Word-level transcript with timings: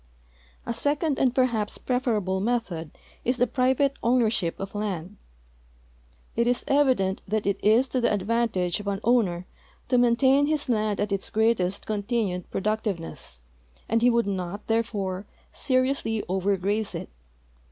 A 0.65 0.73
second 0.73 1.19
and 1.19 1.35
perhaps 1.35 1.77
preferable 1.77 2.39
method 2.41 2.89
is 3.23 3.37
the 3.37 3.45
private 3.45 3.93
owner 4.01 4.31
ship 4.31 4.59
of 4.59 4.73
land. 4.73 5.15
It 6.35 6.47
is 6.47 6.65
evident 6.67 7.21
that 7.27 7.45
it 7.45 7.63
is 7.63 7.87
to 7.89 8.01
the 8.01 8.11
advantage 8.11 8.79
of 8.79 8.87
an 8.87 8.99
owner 9.03 9.45
to 9.89 9.99
maintain 9.99 10.47
his 10.47 10.67
land 10.69 10.99
at 10.99 11.11
its 11.11 11.29
greatest 11.29 11.85
continued 11.85 12.49
jiroductive 12.49 12.97
ness, 12.97 13.41
and 13.87 14.01
he 14.01 14.09
would 14.09 14.25
not, 14.25 14.65
therefore, 14.65 15.27
seriousl}^ 15.53 16.23
over 16.27 16.57
graze 16.57 16.95
it. 16.95 17.11